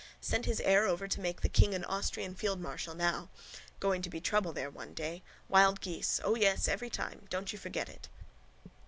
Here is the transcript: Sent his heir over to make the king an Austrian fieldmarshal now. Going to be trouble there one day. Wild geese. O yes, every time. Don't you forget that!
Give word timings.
Sent 0.19 0.45
his 0.47 0.59
heir 0.61 0.87
over 0.87 1.07
to 1.07 1.19
make 1.19 1.41
the 1.41 1.47
king 1.47 1.75
an 1.75 1.85
Austrian 1.85 2.33
fieldmarshal 2.33 2.95
now. 2.95 3.29
Going 3.79 4.01
to 4.01 4.09
be 4.09 4.19
trouble 4.19 4.51
there 4.51 4.71
one 4.71 4.95
day. 4.95 5.21
Wild 5.47 5.79
geese. 5.79 6.19
O 6.23 6.33
yes, 6.33 6.67
every 6.67 6.89
time. 6.89 7.27
Don't 7.29 7.51
you 7.53 7.59
forget 7.59 7.85
that! 7.85 8.07